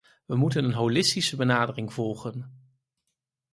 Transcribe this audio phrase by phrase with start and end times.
[0.25, 2.57] We moeten een holistische benadering volgen.